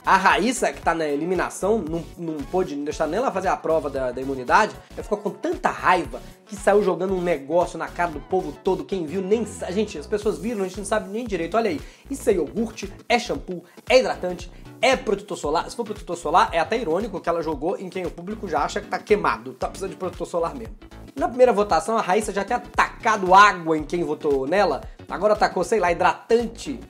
A 0.09 0.17
Raíssa, 0.17 0.73
que 0.73 0.81
tá 0.81 0.95
na 0.95 1.07
eliminação, 1.07 1.85
não, 1.87 2.03
não 2.17 2.38
pôde 2.45 2.75
deixar 2.77 3.07
nem 3.07 3.19
ela 3.19 3.31
fazer 3.31 3.49
a 3.49 3.57
prova 3.59 3.91
da, 3.91 4.11
da 4.11 4.23
imunidade, 4.23 4.75
ela 4.95 5.03
ficou 5.03 5.19
com 5.19 5.29
tanta 5.29 5.69
raiva 5.69 6.23
que 6.47 6.57
saiu 6.57 6.83
jogando 6.83 7.15
um 7.15 7.21
negócio 7.21 7.79
na 7.79 7.88
cara 7.88 8.12
do 8.12 8.21
povo 8.21 8.57
todo. 8.65 8.87
Quem 8.87 9.05
viu 9.05 9.21
nem 9.21 9.45
sabe. 9.45 9.75
Gente, 9.75 9.99
as 9.99 10.07
pessoas 10.07 10.38
viram, 10.38 10.62
a 10.62 10.65
gente 10.67 10.79
não 10.79 10.87
sabe 10.87 11.11
nem 11.11 11.27
direito. 11.27 11.59
Olha 11.59 11.69
aí, 11.69 11.79
isso 12.11 12.31
é 12.31 12.33
iogurte, 12.33 12.91
é 13.07 13.19
shampoo, 13.19 13.62
é 13.87 13.99
hidratante, 13.99 14.50
é 14.81 14.97
protetor 14.97 15.37
solar. 15.37 15.69
Se 15.69 15.77
for 15.77 15.85
protetor 15.85 16.17
solar, 16.17 16.49
é 16.55 16.59
até 16.59 16.79
irônico 16.79 17.21
que 17.21 17.29
ela 17.29 17.43
jogou 17.43 17.77
em 17.77 17.91
quem 17.91 18.07
o 18.07 18.11
público 18.11 18.49
já 18.49 18.65
acha 18.65 18.81
que 18.81 18.88
tá 18.88 18.99
queimado, 18.99 19.53
tá 19.53 19.69
precisando 19.69 19.91
de 19.91 19.97
protetor 19.99 20.27
solar 20.27 20.55
mesmo. 20.55 20.75
Na 21.15 21.29
primeira 21.29 21.53
votação, 21.53 21.99
a 21.99 22.00
Raíssa 22.00 22.33
já 22.33 22.45
tinha 22.45 22.61
tacado 22.61 23.35
água 23.35 23.77
em 23.77 23.85
quem 23.85 24.03
votou 24.03 24.47
nela, 24.47 24.81
agora 25.07 25.37
tacou, 25.37 25.62
sei 25.65 25.81
lá, 25.81 25.93
hidratante 25.93 26.81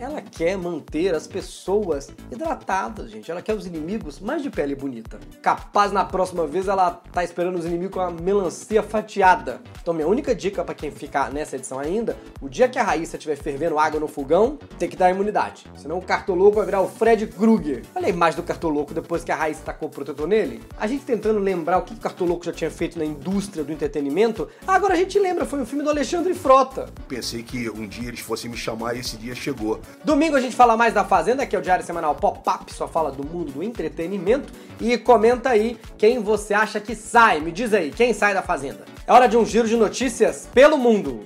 ela 0.00 0.22
quer 0.22 0.56
manter 0.56 1.14
as 1.14 1.26
pessoas 1.26 2.08
hidratadas, 2.32 3.10
gente. 3.10 3.30
Ela 3.30 3.42
quer 3.42 3.54
os 3.54 3.66
inimigos 3.66 4.18
mais 4.18 4.42
de 4.42 4.48
pele 4.48 4.74
bonita. 4.74 5.20
Capaz 5.42 5.92
na 5.92 6.04
próxima 6.04 6.46
vez 6.46 6.68
ela 6.68 6.90
tá 6.90 7.22
esperando 7.22 7.58
os 7.58 7.66
inimigos 7.66 7.94
com 7.94 8.00
a 8.00 8.10
melancia 8.10 8.82
fatiada. 8.82 9.60
Então 9.82 9.92
minha 9.92 10.08
única 10.08 10.34
dica 10.34 10.64
para 10.64 10.74
quem 10.74 10.90
ficar 10.90 11.30
nessa 11.30 11.56
edição 11.56 11.78
ainda, 11.78 12.16
o 12.40 12.48
dia 12.48 12.66
que 12.66 12.78
a 12.78 12.82
Raíssa 12.82 13.16
estiver 13.16 13.36
fervendo 13.36 13.78
água 13.78 14.00
no 14.00 14.08
fogão, 14.08 14.58
tem 14.78 14.88
que 14.88 14.96
dar 14.96 15.10
imunidade. 15.10 15.66
Senão 15.76 15.98
o 15.98 16.02
cartoloco 16.02 16.56
vai 16.56 16.64
virar 16.64 16.80
o 16.80 16.88
Fred 16.88 17.26
Krueger. 17.26 17.82
Olha 17.94 18.06
a 18.06 18.10
imagem 18.10 18.40
do 18.40 18.46
cartoloco 18.46 18.94
depois 18.94 19.22
que 19.22 19.30
a 19.30 19.36
Raíssa 19.36 19.62
tacou 19.64 19.88
o 19.88 19.92
protetor 19.92 20.26
nele. 20.26 20.62
A 20.78 20.86
gente 20.86 21.04
tentando 21.04 21.38
lembrar 21.38 21.76
o 21.76 21.82
que 21.82 21.92
o 21.92 21.98
cartoloco 21.98 22.44
já 22.44 22.52
tinha 22.52 22.70
feito 22.70 22.98
na 22.98 23.04
indústria 23.04 23.62
do 23.62 23.70
entretenimento, 23.70 24.48
agora 24.66 24.94
a 24.94 24.96
gente 24.96 25.18
lembra, 25.18 25.44
foi 25.44 25.60
um 25.60 25.66
filme 25.66 25.84
do 25.84 25.90
Alexandre 25.90 26.32
Frota. 26.32 26.88
Pensei 27.06 27.42
que 27.42 27.68
um 27.68 27.86
dia 27.86 28.08
eles 28.08 28.20
fossem 28.20 28.50
me 28.50 28.56
chamar 28.56 28.96
e 28.96 29.00
esse 29.00 29.18
dia 29.18 29.34
chegou. 29.34 29.78
Domingo 30.04 30.36
a 30.36 30.40
gente 30.40 30.56
fala 30.56 30.76
mais 30.76 30.94
da 30.94 31.04
Fazenda, 31.04 31.46
que 31.46 31.54
é 31.54 31.58
o 31.58 31.62
diário 31.62 31.84
semanal 31.84 32.14
Pop-Up, 32.14 32.72
só 32.72 32.88
fala 32.88 33.10
do 33.10 33.24
mundo 33.24 33.52
do 33.52 33.62
entretenimento. 33.62 34.52
E 34.80 34.96
comenta 34.96 35.50
aí 35.50 35.78
quem 35.98 36.20
você 36.20 36.54
acha 36.54 36.80
que 36.80 36.94
sai. 36.94 37.40
Me 37.40 37.52
diz 37.52 37.74
aí, 37.74 37.90
quem 37.90 38.12
sai 38.14 38.32
da 38.32 38.42
Fazenda? 38.42 38.84
É 39.06 39.12
hora 39.12 39.26
de 39.26 39.36
um 39.36 39.44
giro 39.44 39.68
de 39.68 39.76
notícias 39.76 40.48
pelo 40.52 40.78
mundo. 40.78 41.24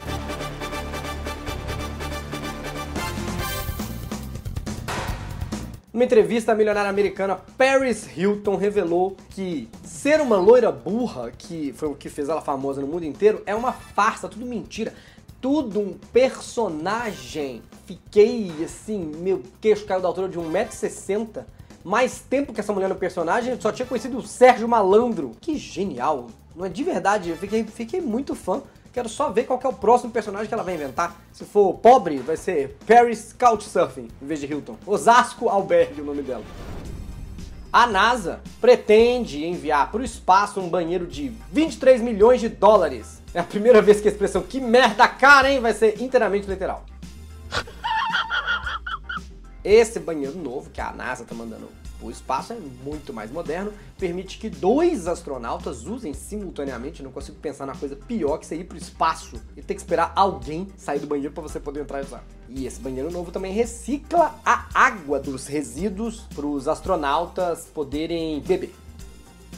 Numa 5.94 6.02
entrevista, 6.02 6.50
a 6.50 6.56
milionária 6.56 6.90
americana 6.90 7.38
Paris 7.56 8.08
Hilton 8.16 8.56
revelou 8.56 9.16
que 9.30 9.68
ser 9.84 10.20
uma 10.20 10.36
loira 10.36 10.72
burra, 10.72 11.30
que 11.38 11.72
foi 11.76 11.88
o 11.88 11.94
que 11.94 12.08
fez 12.08 12.28
ela 12.28 12.40
famosa 12.40 12.80
no 12.80 12.88
mundo 12.88 13.04
inteiro, 13.04 13.40
é 13.46 13.54
uma 13.54 13.72
farsa, 13.72 14.28
tudo 14.28 14.44
mentira 14.44 14.92
tudo 15.44 15.78
um 15.78 15.92
personagem. 16.10 17.60
Fiquei 17.84 18.50
assim, 18.64 19.12
meu 19.18 19.42
queixo 19.60 19.84
caiu 19.84 20.00
da 20.00 20.08
altura 20.08 20.26
de 20.26 20.38
1,60m. 20.38 21.44
Mais 21.84 22.18
tempo 22.18 22.50
que 22.50 22.60
essa 22.60 22.72
mulher 22.72 22.88
no 22.88 22.94
personagem, 22.94 23.60
só 23.60 23.70
tinha 23.70 23.84
conhecido 23.84 24.16
o 24.16 24.26
Sérgio 24.26 24.66
Malandro. 24.66 25.32
Que 25.42 25.58
genial! 25.58 26.28
Não 26.56 26.64
é 26.64 26.70
de 26.70 26.82
verdade, 26.82 27.28
eu 27.28 27.36
fiquei, 27.36 27.62
fiquei 27.62 28.00
muito 28.00 28.34
fã. 28.34 28.62
Quero 28.90 29.06
só 29.06 29.28
ver 29.28 29.44
qual 29.44 29.60
é 29.62 29.68
o 29.68 29.72
próximo 29.74 30.10
personagem 30.10 30.48
que 30.48 30.54
ela 30.54 30.62
vai 30.62 30.76
inventar. 30.76 31.22
Se 31.30 31.44
for 31.44 31.74
pobre, 31.74 32.16
vai 32.20 32.38
ser 32.38 32.78
Paris 32.86 33.36
Couchsurfing, 33.38 34.08
em 34.22 34.26
vez 34.26 34.40
de 34.40 34.46
Hilton. 34.46 34.78
Osasco 34.86 35.50
Albergue, 35.50 36.00
o 36.00 36.06
nome 36.06 36.22
dela. 36.22 36.44
A 37.70 37.86
NASA 37.86 38.40
pretende 38.62 39.44
enviar 39.44 39.90
para 39.90 40.00
o 40.00 40.04
espaço 40.04 40.58
um 40.58 40.70
banheiro 40.70 41.06
de 41.06 41.34
23 41.52 42.00
milhões 42.00 42.40
de 42.40 42.48
dólares 42.48 43.22
é 43.34 43.40
a 43.40 43.44
primeira 43.44 43.82
vez 43.82 44.00
que 44.00 44.08
a 44.08 44.10
expressão 44.10 44.42
que 44.42 44.60
merda 44.60 45.08
cara, 45.08 45.50
hein, 45.50 45.60
vai 45.60 45.74
ser 45.74 46.00
inteiramente 46.00 46.48
literal. 46.48 46.86
Esse 49.64 49.98
banheiro 49.98 50.38
novo 50.38 50.70
que 50.70 50.80
a 50.80 50.92
NASA 50.92 51.24
tá 51.24 51.34
mandando 51.34 51.68
o 52.00 52.10
espaço 52.10 52.52
é 52.52 52.56
muito 52.84 53.12
mais 53.14 53.30
moderno, 53.30 53.72
permite 53.98 54.38
que 54.38 54.50
dois 54.50 55.08
astronautas 55.08 55.86
usem 55.86 56.12
simultaneamente. 56.12 57.02
Não 57.02 57.10
consigo 57.10 57.38
pensar 57.38 57.64
na 57.64 57.74
coisa 57.74 57.96
pior 57.96 58.36
que 58.38 58.46
você 58.46 58.56
ir 58.56 58.64
pro 58.64 58.76
espaço 58.76 59.40
e 59.56 59.62
ter 59.62 59.74
que 59.74 59.80
esperar 59.80 60.12
alguém 60.14 60.68
sair 60.76 60.98
do 60.98 61.06
banheiro 61.06 61.32
para 61.32 61.42
você 61.42 61.58
poder 61.58 61.80
entrar 61.80 62.02
e 62.02 62.04
usar. 62.04 62.24
E 62.48 62.66
esse 62.66 62.78
banheiro 62.78 63.10
novo 63.10 63.32
também 63.32 63.52
recicla 63.52 64.38
a 64.44 64.66
água 64.74 65.18
dos 65.18 65.46
resíduos 65.46 66.26
para 66.34 66.46
os 66.46 66.68
astronautas 66.68 67.66
poderem 67.72 68.40
beber. 68.40 68.74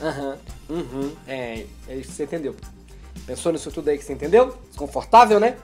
Aham, 0.00 0.38
uhum, 0.68 0.78
uhum, 0.78 1.16
é, 1.26 1.66
é 1.88 2.02
você 2.02 2.24
entendeu. 2.24 2.54
Pensou 3.26 3.50
nisso 3.50 3.72
tudo 3.72 3.88
aí 3.88 3.98
que 3.98 4.04
você 4.04 4.12
entendeu? 4.12 4.56
Desconfortável, 4.68 5.40
né? 5.40 5.56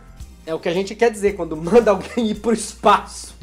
É 0.45 0.52
o 0.52 0.59
que 0.59 0.69
a 0.69 0.75
gente 0.75 0.97
quer 0.97 1.11
dizer 1.11 1.35
quando 1.35 1.54
manda 1.57 1.92
alguém 1.92 2.26
ir 2.26 2.35
pro 2.35 2.52
espaço. 2.52 3.35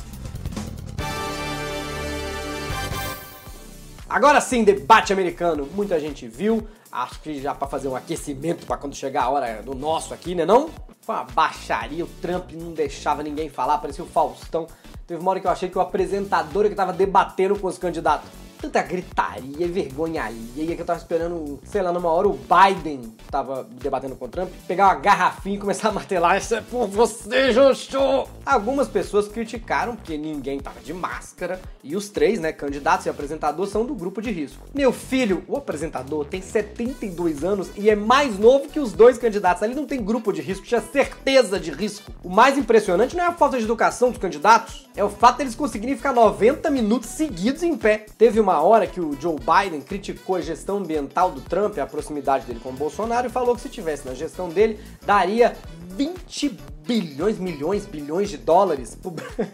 Agora 4.09 4.41
sim, 4.41 4.63
debate 4.63 5.13
americano. 5.13 5.69
Muita 5.73 5.99
gente 5.99 6.27
viu. 6.27 6.67
Acho 6.91 7.21
que 7.21 7.39
já 7.39 7.53
para 7.53 7.67
fazer 7.67 7.87
um 7.87 7.95
aquecimento 7.95 8.65
para 8.65 8.75
quando 8.75 8.95
chegar 8.95 9.23
a 9.23 9.29
hora 9.29 9.61
do 9.61 9.75
nosso 9.75 10.13
aqui, 10.13 10.35
né 10.35 10.45
não? 10.45 10.69
Foi 11.01 11.15
uma 11.15 11.23
baixaria, 11.23 12.03
o 12.03 12.07
Trump 12.21 12.51
não 12.51 12.71
deixava 12.73 13.23
ninguém 13.23 13.49
falar, 13.49 13.77
parecia 13.77 14.03
o 14.03 14.07
Faustão. 14.07 14.67
Teve 15.07 15.21
uma 15.21 15.31
hora 15.31 15.39
que 15.39 15.47
eu 15.47 15.51
achei 15.51 15.69
que 15.69 15.77
o 15.77 15.81
apresentador 15.81 16.67
que 16.67 16.75
tava 16.75 16.91
debatendo 16.91 17.57
com 17.57 17.67
os 17.67 17.77
candidatos 17.77 18.27
tanta 18.61 18.81
gritaria, 18.81 19.67
vergonha 19.67 20.23
alheia 20.23 20.75
que 20.75 20.81
eu 20.81 20.85
tava 20.85 20.99
esperando, 20.99 21.59
sei 21.63 21.81
lá, 21.81 21.91
numa 21.91 22.09
hora 22.09 22.27
o 22.27 22.37
Biden 22.37 23.13
tava 23.31 23.65
debatendo 23.81 24.15
com 24.15 24.25
o 24.25 24.27
Trump, 24.27 24.49
pegar 24.67 24.87
uma 24.87 24.95
garrafinha 24.95 25.55
e 25.55 25.59
começar 25.59 25.89
a 25.89 25.91
martelar, 25.91 26.37
isso 26.37 26.55
é 26.55 26.61
por 26.61 26.87
você, 26.87 27.53
Jojo! 27.53 28.27
Algumas 28.45 28.87
pessoas 28.87 29.27
criticaram 29.27 29.95
porque 29.95 30.17
ninguém 30.17 30.59
tava 30.59 30.81
de 30.81 30.93
máscara 30.93 31.61
e 31.83 31.95
os 31.95 32.09
três, 32.09 32.39
né, 32.39 32.51
candidatos 32.51 33.05
e 33.05 33.09
apresentador 33.09 33.65
são 33.67 33.85
do 33.85 33.95
grupo 33.95 34.21
de 34.21 34.31
risco. 34.31 34.65
Meu 34.73 34.91
filho, 34.91 35.43
o 35.47 35.55
apresentador 35.55 36.25
tem 36.25 36.41
72 36.41 37.43
anos 37.43 37.69
e 37.77 37.89
é 37.89 37.95
mais 37.95 38.37
novo 38.37 38.67
que 38.67 38.79
os 38.79 38.91
dois 38.91 39.17
candidatos. 39.17 39.63
Ali 39.63 39.73
não 39.73 39.85
tem 39.85 40.03
grupo 40.03 40.33
de 40.33 40.41
risco, 40.41 40.65
tinha 40.65 40.81
certeza 40.81 41.59
de 41.59 41.71
risco. 41.71 42.11
O 42.23 42.29
mais 42.29 42.57
impressionante 42.57 43.15
não 43.15 43.23
é 43.23 43.27
a 43.27 43.33
falta 43.33 43.57
de 43.57 43.63
educação 43.63 44.09
dos 44.09 44.19
candidatos, 44.19 44.89
é 44.95 45.03
o 45.03 45.09
fato 45.09 45.37
deles 45.37 45.55
conseguirem 45.55 45.95
ficar 45.95 46.13
90 46.13 46.69
minutos 46.69 47.09
seguidos 47.09 47.63
em 47.63 47.77
pé. 47.77 48.05
Teve 48.17 48.39
uma 48.39 48.48
uma 48.49 48.61
hora 48.63 48.87
que 48.87 48.99
o 48.99 49.15
Joe 49.21 49.35
Biden 49.35 49.79
criticou 49.79 50.35
a 50.35 50.41
gestão 50.41 50.77
ambiental 50.77 51.31
do 51.31 51.39
Trump, 51.39 51.77
a 51.77 51.85
proximidade 51.85 52.47
dele 52.47 52.59
com 52.59 52.69
o 52.69 52.73
Bolsonaro, 52.73 53.27
e 53.27 53.29
falou 53.29 53.55
que 53.55 53.61
se 53.61 53.69
tivesse 53.69 54.07
na 54.07 54.15
gestão 54.15 54.49
dele, 54.49 54.79
daria 55.05 55.55
20 55.89 56.57
bilhões, 56.83 57.37
milhões, 57.37 57.85
bilhões 57.85 58.27
de 58.27 58.37
dólares. 58.37 58.97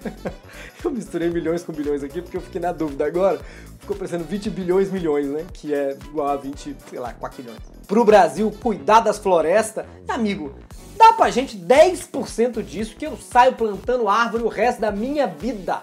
Eu 0.81 0.91
misturei 0.91 1.29
milhões 1.29 1.61
com 1.61 1.73
bilhões 1.73 2.03
aqui 2.03 2.21
porque 2.21 2.37
eu 2.37 2.41
fiquei 2.41 2.61
na 2.61 2.71
dúvida 2.71 3.05
agora. 3.05 3.41
Ficou 3.79 3.97
parecendo 3.97 4.23
20 4.23 4.49
bilhões, 4.51 4.91
milhões, 4.91 5.25
né? 5.27 5.45
Que 5.51 5.73
é 5.73 5.97
igual 6.05 6.27
a 6.27 6.35
20, 6.37 6.75
sei 6.89 6.99
lá, 6.99 7.13
4 7.13 7.41
milhões. 7.41 7.59
Pro 7.87 8.05
Brasil 8.05 8.51
cuidar 8.61 8.99
das 8.99 9.17
florestas, 9.17 9.85
amigo, 10.07 10.53
dá 10.95 11.13
pra 11.13 11.29
gente 11.31 11.57
10% 11.57 12.63
disso 12.63 12.95
que 12.95 13.05
eu 13.05 13.17
saio 13.17 13.53
plantando 13.53 14.07
árvore 14.07 14.43
o 14.43 14.47
resto 14.47 14.79
da 14.79 14.91
minha 14.91 15.27
vida. 15.27 15.81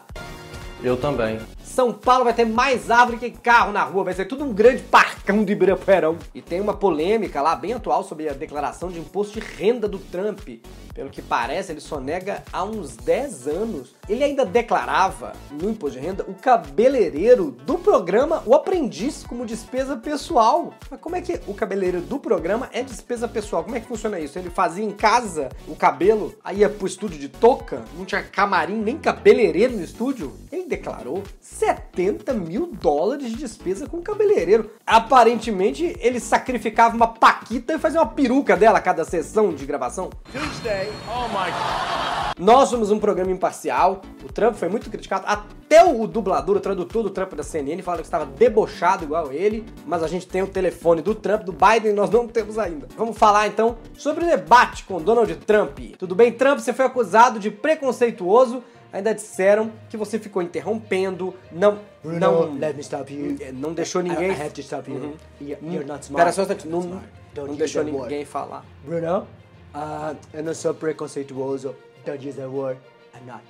Eu 0.83 0.97
também. 0.97 1.39
São 1.73 1.91
Paulo 1.91 2.25
vai 2.25 2.35
ter 2.35 2.45
mais 2.45 2.91
árvore 2.91 3.17
que 3.17 3.31
carro 3.31 3.73
na 3.73 3.83
rua, 3.83 4.05
vai 4.05 4.13
ser 4.13 4.27
tudo 4.27 4.45
um 4.45 4.53
grande 4.53 4.83
parcão 4.83 5.43
de 5.43 5.53
Ibirapuerão. 5.53 6.19
E 6.35 6.43
tem 6.43 6.61
uma 6.61 6.75
polêmica 6.75 7.41
lá 7.41 7.57
bem 7.57 7.73
atual 7.73 8.05
sobre 8.05 8.29
a 8.29 8.35
declaração 8.35 8.91
de 8.91 8.99
imposto 8.99 9.41
de 9.41 9.47
renda 9.47 9.89
do 9.89 9.99
Trump. 9.99 10.47
Pelo 10.95 11.09
que 11.09 11.23
parece, 11.23 11.73
ele 11.73 11.81
só 11.81 11.99
nega 11.99 12.43
há 12.53 12.63
uns 12.63 12.95
10 12.97 13.49
anos. 13.49 13.95
Ele 14.07 14.23
ainda 14.23 14.45
declarava 14.45 15.33
no 15.51 15.71
imposto 15.71 15.99
de 15.99 16.07
renda 16.07 16.25
o 16.29 16.35
cabeleireiro 16.35 17.53
do 17.65 17.79
programa 17.79 18.43
O 18.45 18.55
Aprendiz 18.55 19.25
como 19.27 19.47
despesa 19.47 19.97
pessoal. 19.97 20.75
Mas 20.91 21.01
como 21.01 21.17
é 21.17 21.23
que 21.23 21.41
o 21.47 21.55
cabeleireiro 21.55 22.05
do 22.05 22.19
programa 22.19 22.69
é 22.73 22.83
despesa 22.83 23.27
pessoal? 23.27 23.65
Como 23.65 23.75
é 23.75 23.81
que 23.81 23.89
funciona 23.89 24.21
isso? 24.21 24.39
Ele 24.39 24.51
fazia 24.51 24.85
em 24.85 24.91
casa 24.91 25.49
o 25.67 25.75
cabelo, 25.75 26.35
aí 26.45 26.59
ia 26.59 26.69
pro 26.69 26.87
estúdio 26.87 27.19
de 27.19 27.31
touca, 27.31 27.83
não 27.97 28.05
tinha 28.05 28.23
camarim 28.23 28.77
nem 28.77 28.99
cabeleireiro 28.99 29.75
no 29.75 29.83
estúdio? 29.83 30.37
Ele 30.53 30.67
declarou 30.67 31.23
70 31.63 32.35
mil 32.35 32.73
dólares 32.73 33.31
de 33.31 33.37
despesa 33.37 33.87
com 33.87 34.03
cabeleireiro. 34.03 34.73
Aparentemente, 34.85 35.97
ele 36.01 36.19
sacrificava 36.19 36.97
uma 36.97 37.07
paquita 37.07 37.75
e 37.75 37.79
fazia 37.79 38.01
uma 38.01 38.09
peruca 38.09 38.57
dela 38.57 38.79
a 38.79 38.81
cada 38.81 39.05
sessão 39.05 39.55
de 39.55 39.65
gravação. 39.65 40.11
Tuesday. 40.33 40.89
Oh 41.07 41.29
my 41.29 41.53
God. 41.53 42.37
Nós 42.37 42.69
somos 42.69 42.91
um 42.91 42.99
programa 42.99 43.31
imparcial. 43.31 44.03
O 44.25 44.33
Trump 44.33 44.57
foi 44.57 44.69
muito 44.69 44.91
criticado. 44.91 45.25
Até 45.25 45.85
o 45.85 46.05
dublador, 46.09 46.57
o 46.57 46.61
tradutor 46.61 47.05
do 47.05 47.11
Trump 47.11 47.35
da 47.35 47.45
CNN, 47.45 47.81
falou 47.81 48.01
que 48.01 48.07
estava 48.07 48.27
debochado 48.27 49.05
igual 49.05 49.33
ele. 49.33 49.65
Mas 49.87 50.03
a 50.03 50.09
gente 50.09 50.27
tem 50.27 50.43
o 50.43 50.49
telefone 50.49 51.01
do 51.01 51.15
Trump, 51.15 51.43
do 51.43 51.53
Biden, 51.53 51.93
nós 51.93 52.11
não 52.11 52.27
temos 52.27 52.59
ainda. 52.59 52.89
Vamos 52.97 53.17
falar 53.17 53.47
então 53.47 53.77
sobre 53.97 54.25
o 54.25 54.27
debate 54.27 54.83
com 54.83 55.01
Donald 55.01 55.33
Trump. 55.37 55.79
Tudo 55.97 56.17
bem, 56.17 56.33
Trump? 56.33 56.59
Você 56.59 56.73
foi 56.73 56.87
acusado 56.87 57.39
de 57.39 57.53
preconceituoso 57.53 58.65
ainda 58.93 59.15
disseram 59.15 59.73
que 59.89 59.97
você 59.97 60.19
ficou 60.19 60.43
interrompendo, 60.43 61.35
não, 61.51 61.79
Bruno, 62.03 62.19
não, 62.21 62.55
let 62.59 62.75
me 62.75 62.81
stop 62.83 63.13
you. 63.13 63.37
não 63.55 63.73
deixou 63.73 64.03
ninguém. 64.03 64.31
I, 64.31 64.35
I 64.35 64.41
have 64.43 64.51
to 64.51 64.61
stop 64.61 64.91
you. 64.91 64.97
Uhum. 64.97 65.15
You- 65.41 65.57
You're 65.63 65.85
not 65.85 66.05
smart. 66.05 66.25
Pera 66.25 66.33
só 66.33 66.47
não, 66.69 67.03
não 67.35 67.45
use 67.51 67.59
deixou 67.59 67.83
that 67.85 67.95
word. 67.97 68.11
ninguém 68.11 68.25
falar. 68.25 68.65
Bruno, 68.85 69.27
uh, 69.75 70.17
eu 70.35 70.43
não 70.43 70.55
sou 70.55 70.75
preconceituoso. 70.75 71.75
Don't 72.05 72.27
use 72.29 72.37
that 72.37 72.49
word. 72.51 72.79
I'm 73.15 73.27
not. 73.27 73.43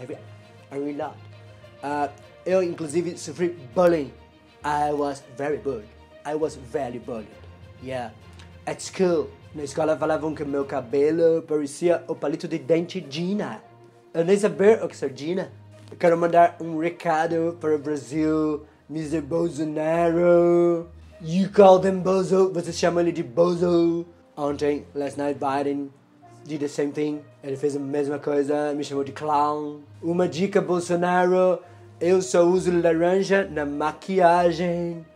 I, 0.00 0.04
re- 0.06 0.18
I 0.72 0.74
really 0.78 0.92
not. 0.94 1.14
Ah, 1.82 2.10
eu, 2.44 2.62
inclusive, 2.62 3.16
sofri 3.16 3.50
bullying. 3.74 4.12
I 4.64 4.92
was 4.92 5.22
very 5.38 5.56
bullied. 5.58 5.88
I 6.26 6.34
was 6.34 6.56
very 6.56 6.98
bullied. 6.98 7.28
Yeah. 7.82 8.12
At 8.66 8.80
school, 8.82 9.28
na 9.54 9.62
escola 9.64 9.96
falavam 9.96 10.34
que 10.34 10.44
meu 10.44 10.64
cabelo 10.66 11.42
parecia 11.42 12.04
o 12.06 12.14
palito 12.14 12.46
de 12.46 12.58
dente 12.58 13.04
Gina. 13.08 13.62
Eu 14.12 14.24
nem 14.24 14.36
sabia 14.36 14.84
o 14.84 14.88
que 14.88 15.04
é 15.04 15.08
Gina. 15.14 15.52
Eu 15.88 15.96
quero 15.96 16.18
mandar 16.18 16.56
um 16.60 16.78
recado 16.78 17.56
para 17.60 17.76
o 17.76 17.78
Brasil, 17.78 18.66
Mr. 18.90 19.20
Bolsonaro. 19.20 20.88
You 21.20 21.48
call 21.54 21.78
them 21.78 22.00
Bozo, 22.00 22.52
você 22.52 22.72
chama 22.72 23.02
ele 23.02 23.12
de 23.12 23.22
Bozo. 23.22 24.04
Ontem, 24.36 24.84
last 24.96 25.16
night, 25.16 25.38
Biden 25.38 25.90
did 26.44 26.60
the 26.60 26.66
same 26.66 26.90
thing. 26.90 27.20
Ele 27.44 27.56
fez 27.56 27.76
a 27.76 27.78
mesma 27.78 28.18
coisa, 28.18 28.74
me 28.74 28.82
chamou 28.82 29.04
de 29.04 29.12
clown. 29.12 29.78
Uma 30.02 30.26
dica, 30.26 30.60
Bolsonaro. 30.60 31.60
Eu 32.00 32.20
só 32.20 32.42
uso 32.42 32.72
laranja 32.72 33.46
na 33.48 33.64
maquiagem. 33.64 35.06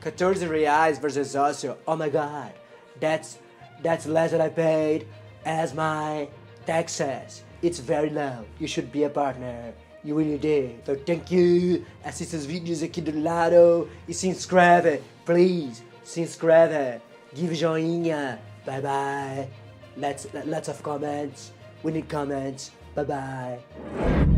14 0.00 0.46
reais 0.46 0.98
versus 0.98 1.28
sócio. 1.28 1.76
Oh 1.86 1.96
my 1.96 2.08
god. 2.08 2.52
That's 3.00 3.38
that's 3.82 4.06
less 4.06 4.30
than 4.30 4.40
I 4.40 4.48
paid 4.48 5.06
as 5.44 5.74
my 5.74 6.28
taxes. 6.66 7.42
It's 7.62 7.78
very 7.78 8.10
low. 8.10 8.44
You 8.58 8.66
should 8.66 8.92
be 8.92 9.04
a 9.04 9.08
partner. 9.08 9.72
You 10.02 10.16
really 10.16 10.38
did. 10.38 10.84
So 10.84 10.94
thank 10.96 11.30
you. 11.30 11.84
Assista 12.04 12.36
os 12.36 12.44
vídeos 12.44 12.82
aqui 12.82 13.00
do 13.00 13.18
lado 13.22 13.88
e 14.06 14.12
se 14.12 14.28
inscreve. 14.28 15.00
Please, 15.24 15.82
se 16.02 16.20
inscreve. 16.20 17.00
Give 17.34 17.54
joinha. 17.54 18.38
Bye 18.66 18.80
bye. 18.80 19.48
Let's 19.96 20.28
lots 20.46 20.68
of 20.68 20.82
comments. 20.82 21.52
We 21.82 21.92
need 21.92 22.08
comments. 22.08 22.70
Bye 22.94 23.04
bye. 23.04 24.33